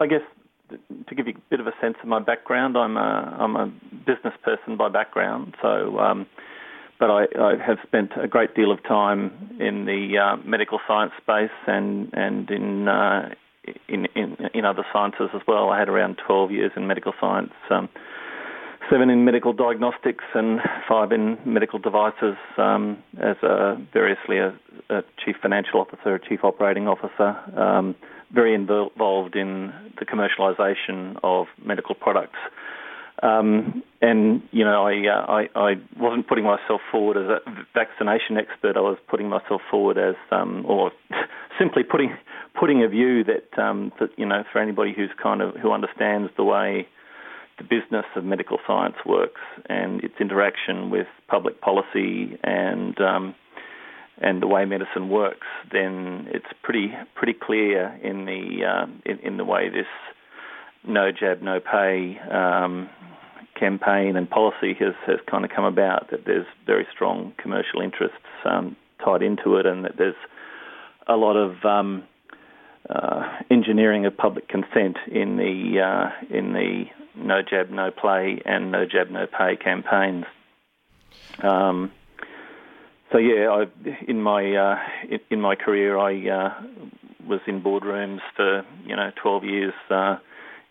[0.00, 0.22] I guess
[1.08, 3.66] to give you a bit of a sense of my background, I'm a, I'm a
[4.06, 6.26] business person by background, so um,
[6.98, 11.12] but I, I, have spent a great deal of time in the uh, medical science
[11.20, 13.30] space and and in, uh,
[13.88, 15.70] in, in in other sciences as well.
[15.70, 17.88] I had around 12 years in medical science, um,
[18.90, 24.54] seven in medical diagnostics, and five in medical devices um, as a, variously a,
[24.90, 27.36] a, chief financial officer, a chief operating officer.
[27.58, 27.94] Um,
[28.34, 32.38] very involved in the commercialisation of medical products.
[33.22, 38.36] Um, and you know, I, uh, I, I wasn't putting myself forward as a vaccination
[38.36, 38.76] expert.
[38.76, 40.90] I was putting myself forward as, um, or
[41.58, 42.16] simply putting
[42.58, 46.30] putting a view that um, that you know, for anybody who's kind of who understands
[46.36, 46.88] the way
[47.56, 53.34] the business of medical science works and its interaction with public policy and um,
[54.18, 59.36] and the way medicine works, then it's pretty pretty clear in the uh, in, in,
[59.36, 59.86] the way this
[60.86, 62.88] no jab no pay um,
[63.58, 68.18] campaign and policy has has kind of come about that there's very strong commercial interests
[68.44, 70.14] um, tied into it, and that there's
[71.08, 72.04] a lot of um,
[72.88, 76.84] uh, engineering of public consent in the uh, in the
[77.16, 80.24] no jab no play and no jab no pay campaigns.
[83.14, 83.66] So yeah, I,
[84.08, 84.76] in my uh,
[85.08, 86.52] in, in, my career, I uh,
[87.24, 90.16] was in boardrooms for you know 12 years, uh,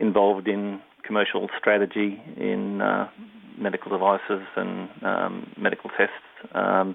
[0.00, 3.08] involved in commercial strategy in uh,
[3.56, 6.94] medical devices and um, medical tests, um,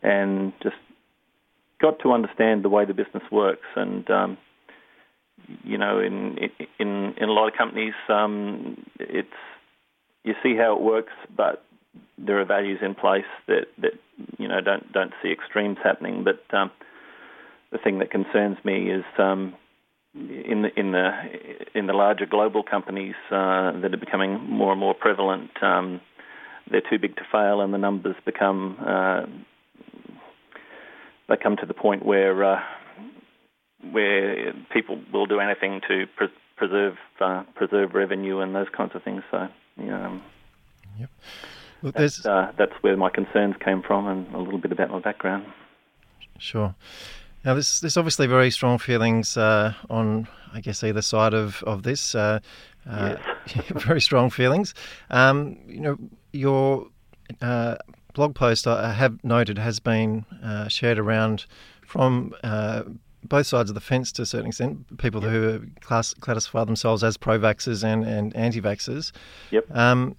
[0.00, 0.76] and just
[1.80, 3.66] got to understand the way the business works.
[3.74, 4.38] And um,
[5.64, 6.38] you know, in
[6.78, 9.28] in in a lot of companies, um, it's
[10.22, 11.64] you see how it works, but
[12.18, 13.92] there are values in place that, that
[14.38, 16.24] you know don't don't see extremes happening.
[16.24, 16.70] But um,
[17.70, 19.54] the thing that concerns me is um,
[20.14, 21.10] in the in the
[21.74, 25.50] in the larger global companies uh, that are becoming more and more prevalent.
[25.62, 26.00] Um,
[26.70, 29.22] they're too big to fail, and the numbers become uh,
[31.28, 32.60] they come to the point where uh,
[33.90, 39.02] where people will do anything to pre- preserve uh, preserve revenue and those kinds of
[39.02, 39.22] things.
[39.30, 39.48] So,
[39.86, 40.22] know, um,
[40.98, 41.10] yep.
[41.82, 45.00] Look, that's, uh, that's where my concerns came from, and a little bit about my
[45.00, 45.46] background.
[46.38, 46.74] Sure.
[47.44, 51.82] Now, there's, there's obviously very strong feelings uh, on, I guess, either side of of
[51.82, 52.14] this.
[52.14, 52.38] Uh,
[52.88, 53.16] uh
[53.54, 53.64] yes.
[53.82, 54.74] very strong feelings.
[55.10, 55.98] Um, you know,
[56.32, 56.86] your
[57.40, 57.76] uh,
[58.14, 61.46] blog post I have noted has been uh, shared around
[61.84, 62.34] from
[63.24, 64.98] both sides of the fence to a certain extent.
[64.98, 65.30] People yep.
[65.30, 69.12] who class, classify themselves as pro-vaxxers and, and anti-vaxxers.
[69.50, 69.66] Yep.
[69.70, 70.16] Um,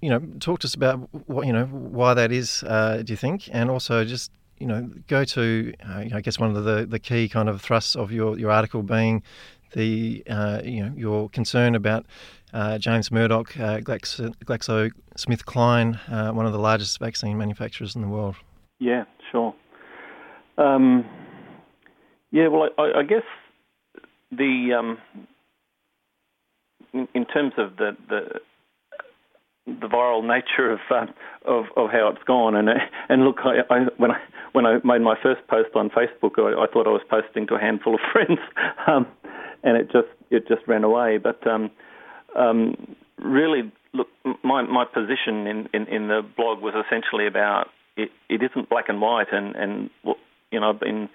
[0.00, 2.62] you know, talk to us about what you know why that is.
[2.62, 6.54] Uh, do you think, and also just you know, go to uh, I guess one
[6.56, 9.22] of the the key kind of thrusts of your your article being
[9.72, 12.06] the uh, you know your concern about
[12.52, 18.08] uh, James Murdoch, uh, Glaxo, GlaxoSmithKline, uh, one of the largest vaccine manufacturers in the
[18.08, 18.36] world.
[18.78, 19.54] Yeah, sure.
[20.58, 21.06] Um,
[22.30, 23.24] yeah, well, I, I guess
[24.30, 24.98] the um,
[26.92, 28.40] in, in, terms of the, the
[29.66, 31.06] the viral nature of uh,
[31.44, 32.56] of, of how it's gone.
[32.56, 32.68] And
[33.08, 34.20] and look, I, I, when I
[34.52, 37.54] when I made my first post on Facebook, I, I thought I was posting to
[37.54, 38.40] a handful of friends,
[38.86, 39.06] um,
[39.62, 41.18] and it just it just ran away.
[41.18, 41.70] But um,
[42.36, 44.08] um, really, look,
[44.42, 48.88] my my position in, in, in the blog was essentially about it, it isn't black
[48.88, 49.90] and white, and and
[50.50, 51.08] you know I've been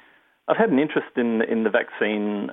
[0.47, 2.50] I've had an interest in in the vaccine.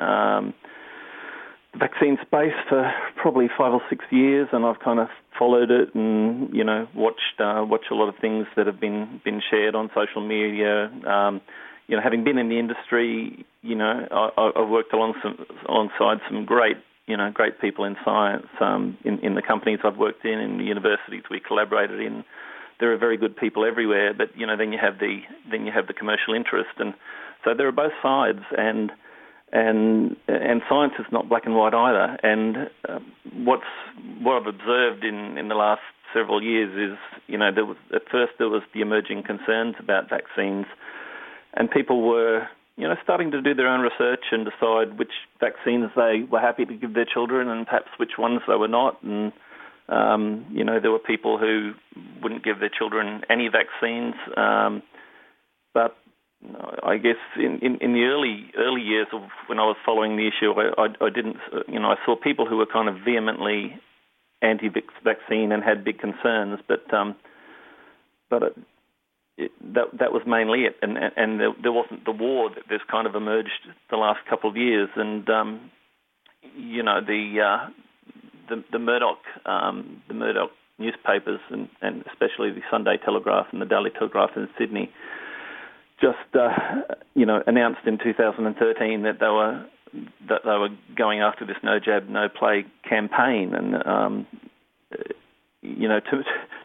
[1.78, 6.54] Vaccine space for probably five or six years, and I've kind of followed it and
[6.54, 9.90] you know watched uh, watched a lot of things that have been been shared on
[9.94, 10.84] social media.
[11.06, 11.40] Um,
[11.88, 16.18] you know, having been in the industry, you know, I, I've worked along some, alongside
[16.28, 16.76] some great
[17.06, 20.58] you know great people in science um, in in the companies I've worked in, in
[20.58, 22.24] the universities we collaborated in.
[22.80, 25.20] There are very good people everywhere, but you know, then you have the
[25.50, 26.94] then you have the commercial interest, and
[27.44, 28.92] so there are both sides and
[29.54, 32.18] and and science is not black and white either.
[32.22, 32.98] And uh,
[33.32, 33.62] what's
[34.20, 35.80] what I've observed in in the last
[36.12, 36.98] several years is,
[37.28, 40.66] you know, there was at first there was the emerging concerns about vaccines,
[41.54, 45.90] and people were, you know, starting to do their own research and decide which vaccines
[45.94, 49.32] they were happy to give their children, and perhaps which ones they were not, and
[49.88, 51.74] um, you know, there were people who
[52.22, 54.14] wouldn't give their children any vaccines.
[54.36, 54.82] Um,
[55.74, 55.96] but
[56.82, 60.28] I guess in, in, in, the early early years of when I was following the
[60.28, 61.36] issue, I, I, I didn't,
[61.68, 63.80] you know, I saw people who were kind of vehemently
[64.42, 67.16] anti-vaccine and had big concerns, but um,
[68.28, 68.56] but it,
[69.38, 72.84] it, that that was mainly it, and and there, there wasn't the war that there's
[72.90, 75.70] kind of emerged the last couple of years, and um,
[76.56, 77.70] you know the uh,
[78.48, 83.66] the, the Murdoch um, the Murdoch newspapers and, and especially the Sunday Telegraph and the
[83.66, 84.90] Daily Telegraph in Sydney
[86.04, 89.64] just uh, you know announced in 2013 that they were
[90.28, 93.54] that they were going after this no jab no play campaign.
[93.54, 94.26] And um,
[95.62, 96.22] you know to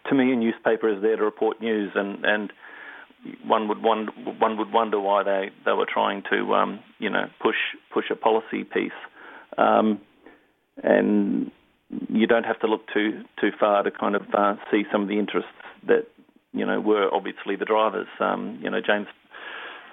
[0.10, 1.92] to me a newspaper is there to report news.
[1.96, 2.52] And and
[3.46, 7.26] one would wonder, one would wonder why they, they were trying to um, you know
[7.42, 7.58] push
[7.94, 8.92] push a policy piece,
[9.58, 10.00] um,
[10.84, 11.52] and
[12.10, 15.08] you don't have to look too too far to kind of uh, see some of
[15.08, 15.52] the interests
[15.88, 16.08] that
[16.54, 18.08] you know were obviously the drivers.
[18.20, 19.08] Um, you know James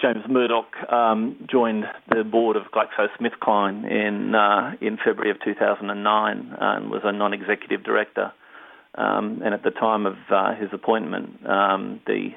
[0.00, 6.90] James Murdoch um, joined the board of GlaxoSmithKline in uh, in February of 2009 and
[6.90, 8.32] was a non-executive director.
[8.96, 12.30] Um, and at the time of uh, his appointment, um, the,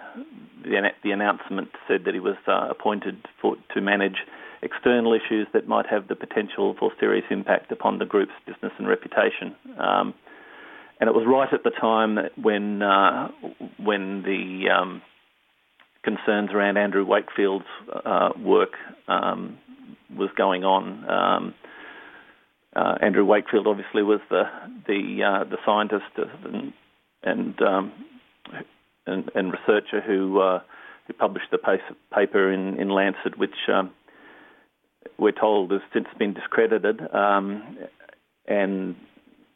[0.63, 4.17] the, the announcement said that he was uh, appointed for, to manage
[4.61, 8.89] external issues that might have the potential for serious impact upon the group's business and
[8.89, 9.55] reputation.
[9.77, 10.13] Um,
[10.99, 13.29] and it was right at the time when uh,
[13.77, 15.01] when the um,
[16.03, 17.65] concerns around Andrew Wakefield's
[18.05, 18.73] uh, work
[19.07, 19.57] um,
[20.15, 21.09] was going on.
[21.09, 21.53] Um,
[22.75, 24.43] uh, Andrew Wakefield obviously was the
[24.87, 26.73] the uh, the scientist and
[27.23, 27.91] and, um,
[29.05, 30.61] and, and researcher who uh,
[31.07, 31.57] who published the
[32.13, 33.91] paper in, in Lancet, which um,
[35.17, 37.01] we're told has since been discredited.
[37.13, 37.77] Um,
[38.47, 38.95] and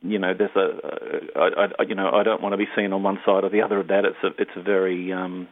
[0.01, 3.45] you know, there's a, you know, I don't want to be seen on one side
[3.45, 4.04] or the other of that.
[4.04, 5.48] It's a, it's a very, um,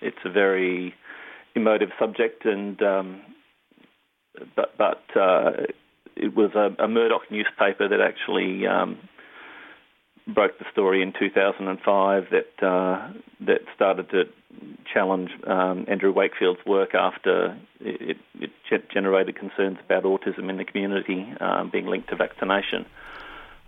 [0.00, 0.94] it's a very
[1.54, 3.20] emotive subject, and um,
[4.56, 5.50] but, but uh,
[6.16, 8.98] it was a, a, Murdoch newspaper that actually um,
[10.26, 14.24] broke the story in 2005 that uh, that started to
[14.92, 18.50] challenge um, Andrew Wakefield's work after it, it,
[18.92, 22.86] generated concerns about autism in the community um, being linked to vaccination.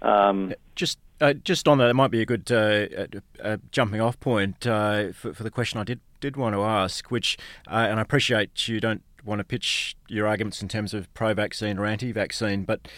[0.00, 4.66] Um, just uh, just on that, it might be a good uh, jumping off point
[4.66, 7.38] uh, for, for, the question I did did want to ask, which
[7.68, 11.78] uh, and I appreciate you don't want to pitch your arguments in terms of pro-vaccine
[11.78, 12.88] or anti-vaccine, but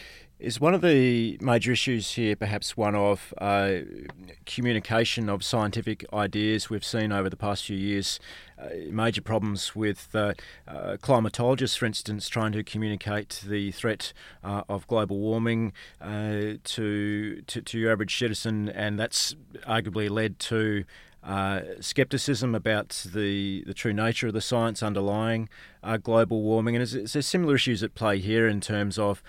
[0.45, 3.77] is one of the major issues here perhaps one of uh,
[4.45, 8.21] communication of scientific ideas we've seen over the past few years?
[8.59, 10.35] Uh, major problems with uh,
[10.69, 14.13] uh climatologists, for instance, trying to communicate the threat
[14.45, 19.35] uh, of global warming uh, to, to, to your average citizen, and that's
[19.67, 20.85] arguably led to
[21.25, 25.49] uh, skepticism about the, the true nature of the science underlying
[25.83, 26.77] uh, global warming.
[26.77, 29.23] And there's, similar issues at play here in terms of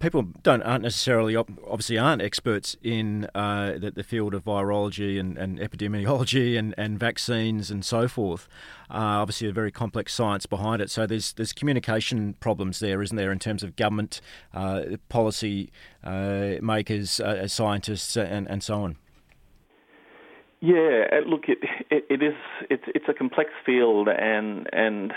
[0.00, 5.38] people don't aren't necessarily obviously aren't experts in uh, the, the, field of virology and,
[5.38, 8.48] and epidemiology and, and vaccines and so forth.
[8.90, 10.90] Uh, obviously, a very complex science behind it.
[10.90, 14.20] So there's there's communication problems there, isn't there, in terms of government
[14.52, 15.70] uh, policy
[16.04, 18.96] makers, scientists, and, and so on.
[20.60, 21.58] Yeah, uh, look, it,
[21.90, 22.34] it, it is
[22.68, 25.12] it's it's a complex field, and and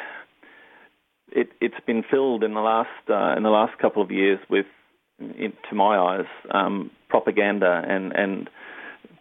[1.32, 4.68] it it's been filled in the last uh, in the last couple of years with,
[5.20, 8.50] in, to my eyes, um, propaganda and and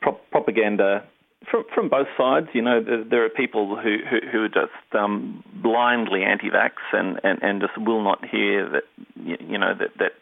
[0.02, 1.05] pro- propaganda
[1.50, 2.49] from from both sides.
[2.52, 7.19] You know, there, there are people who who, who are just um, blindly anti-vax and,
[7.25, 8.84] and and just will not hear that
[9.17, 10.12] you know that that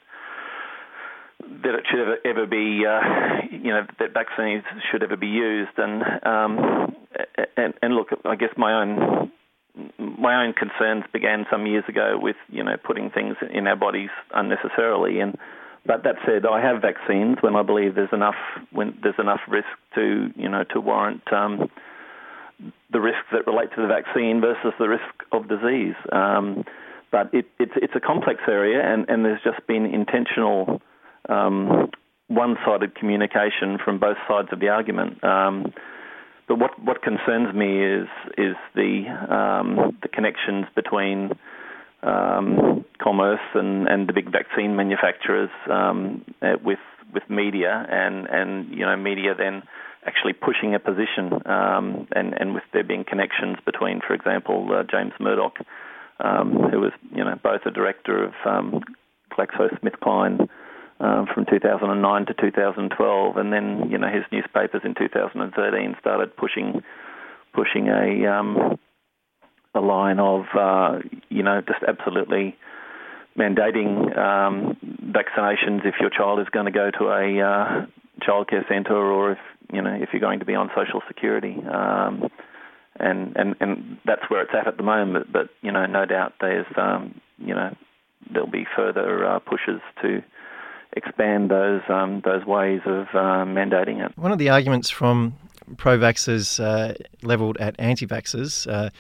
[1.40, 5.77] that it should ever, be, uh, you know, that vaccines should ever be used.
[5.77, 6.94] And, um,
[7.56, 9.31] and and look, I guess my own
[9.98, 14.10] my own concerns began some years ago with, you know, putting things in our bodies
[14.34, 15.20] unnecessarily.
[15.20, 15.39] And
[15.86, 18.34] but that said, I have vaccines when I believe there's enough
[18.72, 21.32] when there's enough risk to, you know, to warrant.
[21.32, 21.70] Um,
[22.91, 25.94] the risks that relate to the vaccine versus the risk of disease.
[26.10, 26.65] Um,
[27.12, 30.82] but it, it's it's a complex area, and, and there's just been intentional
[31.29, 31.91] um,
[32.29, 35.23] one-sided communication from both sides of the argument.
[35.25, 35.73] Um,
[36.47, 38.08] but what, what concerns me is
[38.39, 41.32] is the um, the connections between
[42.03, 46.79] um, commerce and, and the big vaccine manufacturers um, uh, with
[47.13, 49.63] with media and, and you know media then
[50.06, 54.85] actually pushing a position um, and and with there being connections between, for example, uh,
[54.91, 55.58] James Murdoch,
[56.19, 58.81] who was you know both a director of um,
[59.32, 60.49] GlaxoSmithKline
[61.00, 66.82] uh, from 2009 to 2012, and then you know his newspapers in 2013 started pushing
[67.55, 68.78] pushing a um,
[69.74, 72.56] a line of uh, you know just absolutely
[73.38, 74.76] mandating um,
[75.12, 77.86] vaccinations if your child is going to go to a uh,
[78.26, 79.38] childcare centre or if
[79.72, 81.56] you know if you're going to be on social security.
[81.72, 82.28] Um,
[83.00, 85.32] and, and and that's where it's at at the moment.
[85.32, 87.76] But you know, no doubt there's um, you know
[88.32, 90.22] there'll be further uh, pushes to
[90.96, 94.16] expand those um, those ways of uh, mandating it.
[94.16, 95.34] One of the arguments from
[95.76, 98.90] pro-vaxxers uh, levelled at anti-vaxxers, uh,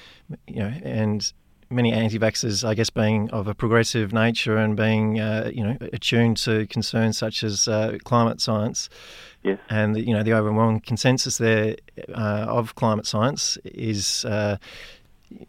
[0.46, 1.32] you know, and
[1.70, 6.36] many anti-vaxxers, I guess, being of a progressive nature and being, uh, you know, attuned
[6.38, 8.88] to concerns such as uh, climate science.
[9.42, 9.58] Yes.
[9.70, 11.76] And you know, the overwhelming consensus there
[12.14, 14.56] uh, of climate science is, uh,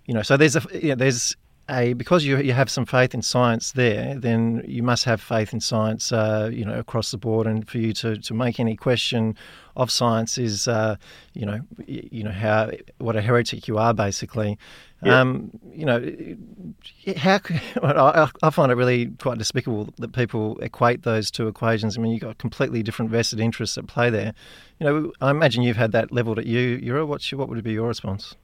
[0.06, 1.36] you know, so there's a you know, there's
[1.70, 5.54] a because you you have some faith in science there, then you must have faith
[5.54, 7.48] in science, uh, you know, across the board.
[7.48, 9.36] And for you to, to make any question
[9.76, 10.96] of science is, uh,
[11.34, 14.58] you know, you know how what a heretic you are, basically.
[15.02, 15.22] Yeah.
[15.22, 17.40] Um, you know, how
[17.84, 21.98] I, I find it really quite despicable that people equate those two equations.
[21.98, 24.34] I mean, you've got completely different vested interests at play there.
[24.80, 26.60] You know, I imagine you've had that levelled at you.
[26.60, 28.36] Yura, what's your, what would be your response?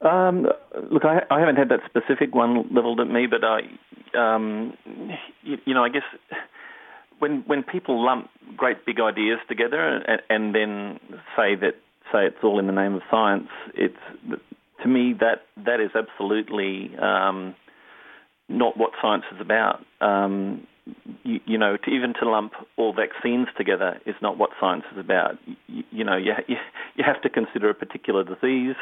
[0.00, 0.46] Um,
[0.90, 3.62] look, I, I, haven't had that specific one levelled at me, but I,
[4.16, 4.74] um,
[5.42, 6.04] you, you, know, I guess
[7.18, 11.00] when when people lump great big ideas together and, and, then
[11.36, 11.74] say that
[12.12, 13.96] say it's all in the name of science, it's
[14.82, 17.56] to me that that is absolutely um,
[18.48, 19.84] not what science is about.
[20.00, 20.66] Um,
[21.22, 24.98] you, you, know, to even to lump all vaccines together is not what science is
[24.98, 25.38] about.
[25.66, 26.56] You, you know, you, you,
[26.96, 28.76] you have to consider a particular disease.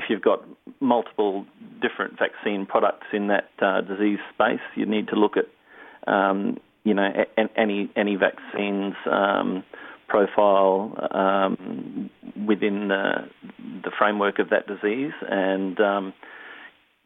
[0.00, 0.42] If you've got
[0.80, 1.44] multiple
[1.82, 6.94] different vaccine products in that uh, disease space, you need to look at, um, you
[6.94, 9.62] know, a, any any vaccines um,
[10.08, 12.08] profile um,
[12.46, 13.28] within the,
[13.84, 16.14] the framework of that disease, and um,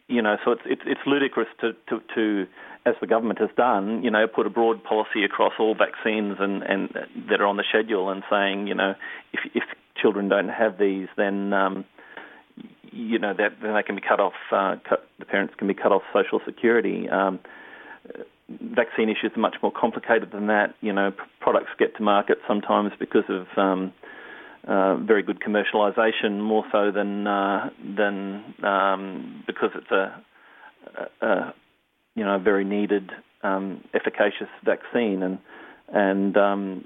[0.06, 2.46] you know, so it's it's, it's ludicrous to, to, to
[2.86, 6.62] as the government has done, you know, put a broad policy across all vaccines and,
[6.62, 6.90] and
[7.30, 8.94] that are on the schedule and saying, you know,
[9.32, 9.64] if if
[10.00, 11.84] children don't have these, then um,
[12.94, 14.34] you know that then they can be cut off.
[14.50, 17.08] Uh, cut, the parents can be cut off social security.
[17.08, 17.40] Um,
[18.48, 20.74] vaccine issues are much more complicated than that.
[20.80, 23.92] You know, products get to market sometimes because of um,
[24.66, 30.22] uh, very good commercialisation, more so than uh, than um, because it's a,
[31.20, 31.54] a, a,
[32.14, 33.10] you know very needed
[33.42, 35.38] um, efficacious vaccine, and
[35.92, 36.84] and um,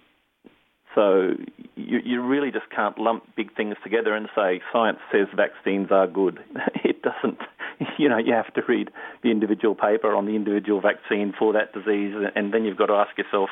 [0.94, 1.32] so
[1.76, 6.06] you, you really just can't lump big things together and say science says vaccines are
[6.06, 6.40] good.
[6.84, 7.38] it doesn't.
[7.96, 8.90] You know, you have to read
[9.22, 12.94] the individual paper on the individual vaccine for that disease, and then you've got to
[12.94, 13.50] ask yourself,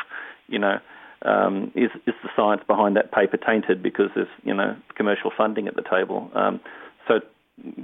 [0.48, 0.78] you know,
[1.22, 5.68] um, is is the science behind that paper tainted because there's you know commercial funding
[5.68, 6.28] at the table?
[6.34, 6.60] Um,
[7.06, 7.20] so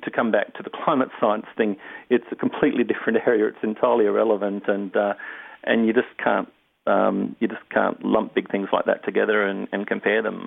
[0.02, 1.76] to come back to the climate science thing,
[2.10, 3.46] it's a completely different area.
[3.46, 5.14] It's entirely irrelevant, and uh,
[5.64, 6.48] and you just can't
[6.86, 10.40] um, you just can't lump big things like that together and, and compare them.